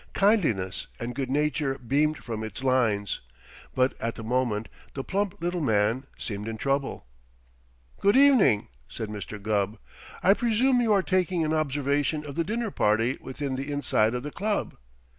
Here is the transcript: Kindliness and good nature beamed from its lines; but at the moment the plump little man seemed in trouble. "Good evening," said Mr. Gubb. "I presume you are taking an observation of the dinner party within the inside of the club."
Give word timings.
Kindliness 0.15 0.87
and 0.99 1.13
good 1.13 1.29
nature 1.29 1.77
beamed 1.77 2.17
from 2.17 2.43
its 2.43 2.63
lines; 2.63 3.21
but 3.75 3.93
at 4.01 4.15
the 4.15 4.23
moment 4.23 4.67
the 4.95 5.03
plump 5.03 5.39
little 5.39 5.61
man 5.61 6.07
seemed 6.17 6.47
in 6.47 6.57
trouble. 6.57 7.05
"Good 7.99 8.17
evening," 8.17 8.69
said 8.89 9.09
Mr. 9.09 9.39
Gubb. 9.39 9.77
"I 10.23 10.33
presume 10.33 10.81
you 10.81 10.91
are 10.91 11.03
taking 11.03 11.45
an 11.45 11.53
observation 11.53 12.25
of 12.25 12.33
the 12.33 12.43
dinner 12.43 12.71
party 12.71 13.19
within 13.21 13.55
the 13.57 13.71
inside 13.71 14.15
of 14.15 14.23
the 14.23 14.31
club." 14.31 14.75